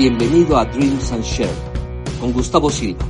[0.00, 1.54] bienvenido a Dreams and Share
[2.20, 3.06] con Gustavo Silva,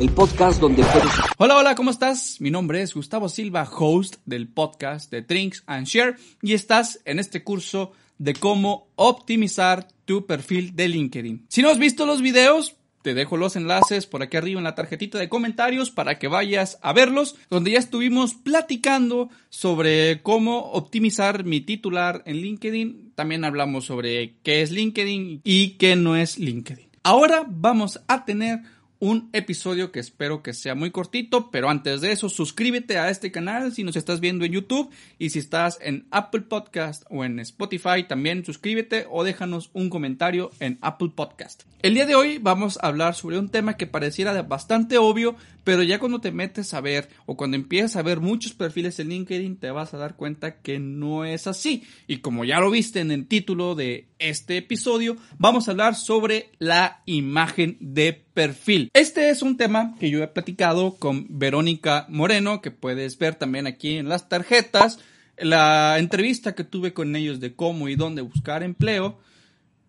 [0.00, 1.12] el podcast donde puedes...
[1.38, 2.40] Hola, hola, ¿cómo estás?
[2.40, 7.20] Mi nombre es Gustavo Silva, host del podcast de Drinks and Share y estás en
[7.20, 11.46] este curso de cómo optimizar tu perfil de LinkedIn.
[11.48, 12.74] Si no has visto los videos,
[13.06, 16.80] te dejo los enlaces por aquí arriba en la tarjetita de comentarios para que vayas
[16.82, 23.12] a verlos, donde ya estuvimos platicando sobre cómo optimizar mi titular en LinkedIn.
[23.14, 26.88] También hablamos sobre qué es LinkedIn y qué no es LinkedIn.
[27.04, 28.62] Ahora vamos a tener
[28.98, 33.30] un episodio que espero que sea muy cortito, pero antes de eso suscríbete a este
[33.30, 37.38] canal si nos estás viendo en YouTube y si estás en Apple Podcast o en
[37.40, 41.64] Spotify también suscríbete o déjanos un comentario en Apple Podcast.
[41.82, 45.82] El día de hoy vamos a hablar sobre un tema que pareciera bastante obvio, pero
[45.82, 49.58] ya cuando te metes a ver o cuando empiezas a ver muchos perfiles en LinkedIn
[49.58, 51.84] te vas a dar cuenta que no es así.
[52.08, 56.50] Y como ya lo viste en el título de este episodio, vamos a hablar sobre
[56.58, 58.85] la imagen de perfil.
[58.92, 63.66] Este es un tema que yo he platicado con Verónica Moreno, que puedes ver también
[63.66, 64.98] aquí en las tarjetas,
[65.38, 69.18] la entrevista que tuve con ellos de cómo y dónde buscar empleo.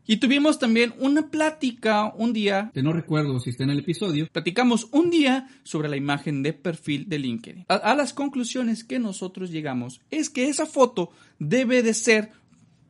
[0.09, 4.27] Y tuvimos también una plática un día, que no recuerdo si está en el episodio,
[4.31, 7.65] platicamos un día sobre la imagen de perfil de LinkedIn.
[7.67, 12.31] A, a, las conclusiones que nosotros llegamos es que esa foto debe de ser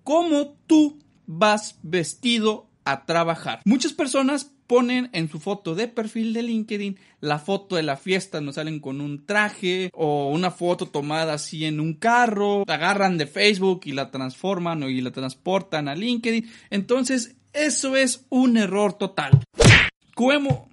[0.04, 3.62] como tú vas vestido a trabajar.
[3.66, 8.42] Muchas personas ponen en su foto de perfil de LinkedIn la foto de la fiesta,
[8.42, 13.18] nos salen con un traje o una foto tomada así en un carro, la agarran
[13.18, 16.50] de Facebook y la transforman y la transportan a LinkedIn.
[16.70, 19.42] Entonces, eso es un error total.
[20.14, 20.70] Como,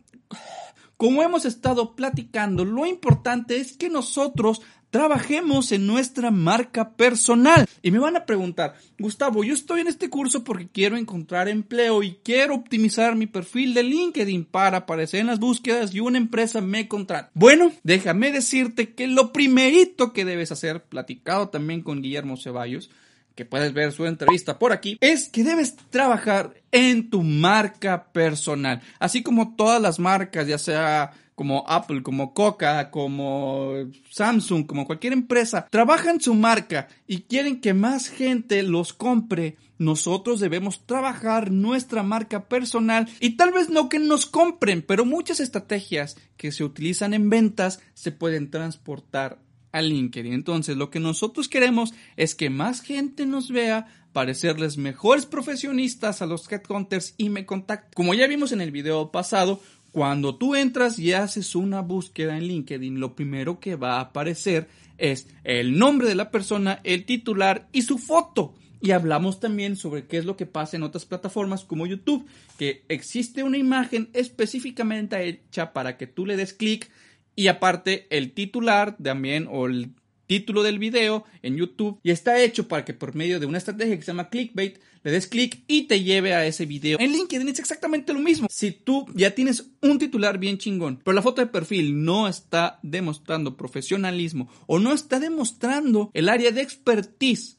[0.96, 4.60] como hemos estado platicando, lo importante es que nosotros
[4.94, 7.66] trabajemos en nuestra marca personal.
[7.82, 12.04] Y me van a preguntar, Gustavo, yo estoy en este curso porque quiero encontrar empleo
[12.04, 16.60] y quiero optimizar mi perfil de LinkedIn para aparecer en las búsquedas y una empresa
[16.60, 17.32] me contrata.
[17.34, 22.88] Bueno, déjame decirte que lo primerito que debes hacer, platicado también con Guillermo Ceballos,
[23.34, 28.80] que puedes ver su entrevista por aquí, es que debes trabajar en tu marca personal.
[29.00, 33.72] Así como todas las marcas, ya sea como Apple, como Coca, como
[34.10, 40.38] Samsung, como cualquier empresa, trabajan su marca y quieren que más gente los compre, nosotros
[40.38, 46.16] debemos trabajar nuestra marca personal y tal vez no que nos compren, pero muchas estrategias
[46.36, 49.40] que se utilizan en ventas se pueden transportar
[49.72, 50.32] a LinkedIn.
[50.32, 56.26] Entonces, lo que nosotros queremos es que más gente nos vea, parecerles mejores profesionistas a
[56.26, 57.90] los headhunters y me contacten.
[57.94, 59.60] Como ya vimos en el video pasado,
[59.94, 64.66] cuando tú entras y haces una búsqueda en LinkedIn, lo primero que va a aparecer
[64.98, 68.54] es el nombre de la persona, el titular y su foto.
[68.80, 72.26] Y hablamos también sobre qué es lo que pasa en otras plataformas como YouTube,
[72.58, 76.90] que existe una imagen específicamente hecha para que tú le des clic
[77.36, 79.90] y aparte el titular también o el
[80.26, 83.96] título del video en YouTube y está hecho para que por medio de una estrategia
[83.96, 86.98] que se llama clickbait le des clic y te lleve a ese video.
[86.98, 88.48] En LinkedIn es exactamente lo mismo.
[88.50, 92.78] Si tú ya tienes un titular bien chingón, pero la foto de perfil no está
[92.82, 97.58] demostrando profesionalismo o no está demostrando el área de expertise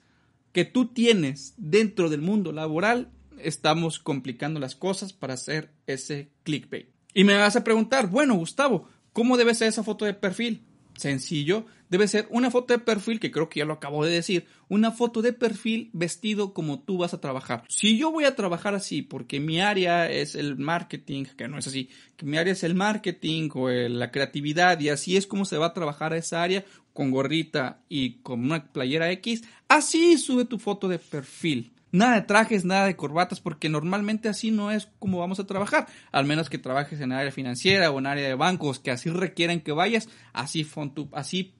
[0.51, 6.87] que tú tienes dentro del mundo laboral, estamos complicando las cosas para hacer ese clickbait.
[7.13, 10.65] Y me vas a preguntar, bueno, Gustavo, ¿cómo debe ser esa foto de perfil?
[10.97, 14.45] Sencillo, debe ser una foto de perfil, que creo que ya lo acabo de decir,
[14.69, 17.63] una foto de perfil vestido como tú vas a trabajar.
[17.67, 21.67] Si yo voy a trabajar así porque mi área es el marketing, que no es
[21.67, 25.57] así, que mi área es el marketing o la creatividad y así es como se
[25.57, 26.63] va a trabajar esa área
[26.93, 31.74] con gorrita y con una playera X, así sube tu foto de perfil.
[31.95, 35.87] Nada de trajes, nada de corbatas, porque normalmente así no es como vamos a trabajar.
[36.11, 39.61] Al menos que trabajes en área financiera o en área de bancos, que así requieren
[39.61, 41.55] que vayas, así pon tu, así,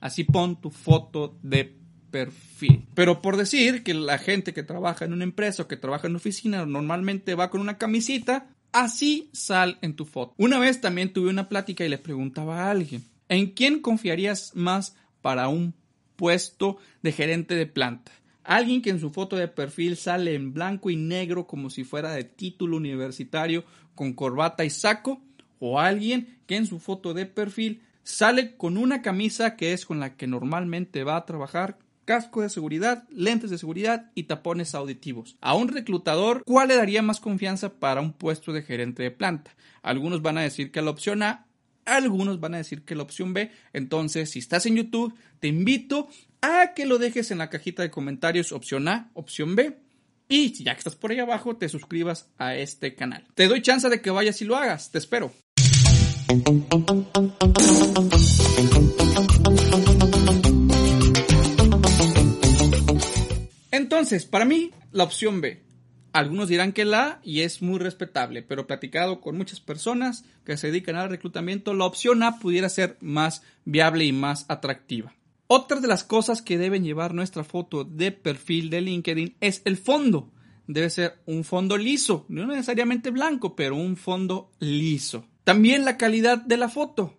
[0.00, 1.76] así pon tu foto de
[2.12, 2.86] perfil.
[2.94, 6.12] Pero por decir que la gente que trabaja en una empresa o que trabaja en
[6.12, 10.34] una oficina normalmente va con una camisita, así sal en tu foto.
[10.38, 14.94] Una vez también tuve una plática y le preguntaba a alguien, ¿en quién confiarías más
[15.20, 15.74] para un
[16.14, 18.12] puesto de gerente de planta?
[18.48, 22.12] Alguien que en su foto de perfil sale en blanco y negro como si fuera
[22.12, 23.62] de título universitario
[23.94, 25.20] con corbata y saco.
[25.58, 30.00] O alguien que en su foto de perfil sale con una camisa que es con
[30.00, 35.36] la que normalmente va a trabajar, casco de seguridad, lentes de seguridad y tapones auditivos.
[35.42, 39.54] A un reclutador, ¿cuál le daría más confianza para un puesto de gerente de planta?
[39.82, 41.47] Algunos van a decir que la opción A,
[41.96, 43.50] algunos van a decir que la opción B.
[43.72, 46.08] Entonces, si estás en YouTube, te invito
[46.40, 49.76] a que lo dejes en la cajita de comentarios opción A, opción B.
[50.28, 53.24] Y ya que estás por ahí abajo, te suscribas a este canal.
[53.34, 54.90] Te doy chance de que vayas y lo hagas.
[54.90, 55.32] Te espero.
[63.70, 65.67] Entonces, para mí, la opción B.
[66.12, 70.68] Algunos dirán que la y es muy respetable, pero platicado con muchas personas que se
[70.68, 75.14] dedican al reclutamiento, la opción A pudiera ser más viable y más atractiva.
[75.46, 79.76] Otra de las cosas que deben llevar nuestra foto de perfil de LinkedIn es el
[79.76, 80.30] fondo.
[80.66, 85.24] Debe ser un fondo liso, no necesariamente blanco, pero un fondo liso.
[85.44, 87.16] También la calidad de la foto.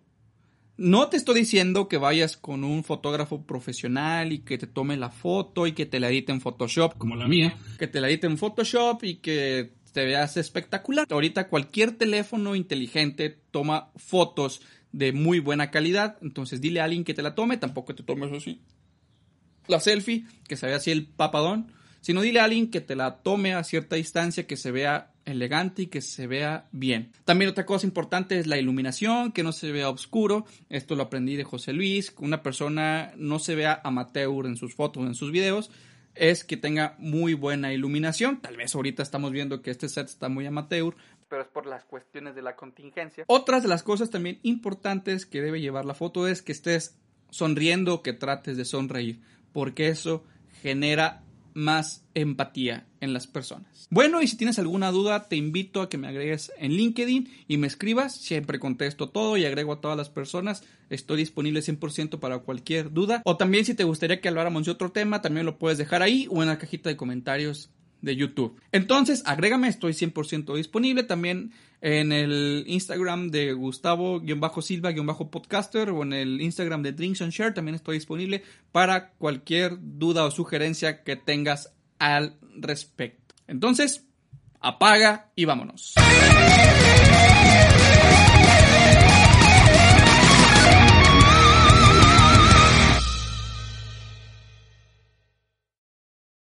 [0.80, 5.10] No te estoy diciendo que vayas con un fotógrafo profesional y que te tome la
[5.10, 8.26] foto y que te la edite en Photoshop, como la mía, que te la edite
[8.26, 11.06] en Photoshop y que te veas espectacular.
[11.10, 17.12] Ahorita cualquier teléfono inteligente toma fotos de muy buena calidad, entonces dile a alguien que
[17.12, 18.62] te la tome, tampoco te tomes así.
[19.66, 23.18] La selfie, que se vea así el papadón, sino dile a alguien que te la
[23.18, 27.12] tome a cierta distancia, que se vea elegante y que se vea bien.
[27.24, 30.46] También otra cosa importante es la iluminación, que no se vea oscuro.
[30.68, 34.74] Esto lo aprendí de José Luis, que una persona no se vea amateur en sus
[34.74, 35.70] fotos, en sus videos,
[36.14, 38.40] es que tenga muy buena iluminación.
[38.40, 40.94] Tal vez ahorita estamos viendo que este set está muy amateur,
[41.28, 43.24] pero es por las cuestiones de la contingencia.
[43.28, 46.98] Otras de las cosas también importantes que debe llevar la foto es que estés
[47.30, 49.20] sonriendo, que trates de sonreír,
[49.52, 50.24] porque eso
[50.60, 51.22] genera
[51.54, 53.86] más empatía en las personas.
[53.90, 57.56] Bueno, y si tienes alguna duda, te invito a que me agregues en LinkedIn y
[57.56, 58.14] me escribas.
[58.14, 60.62] Siempre contesto todo y agrego a todas las personas.
[60.90, 63.22] Estoy disponible 100% para cualquier duda.
[63.24, 66.26] O también si te gustaría que habláramos de otro tema, también lo puedes dejar ahí
[66.30, 67.70] o en la cajita de comentarios
[68.02, 68.60] de YouTube.
[68.72, 76.82] Entonces, agrégame, estoy 100% disponible también en el Instagram de Gustavo-Silva-Podcaster o en el Instagram
[76.82, 82.36] de Drinks and Share también estoy disponible para cualquier duda o sugerencia que tengas al
[82.56, 83.34] respecto.
[83.46, 84.04] Entonces,
[84.60, 85.94] apaga y vámonos.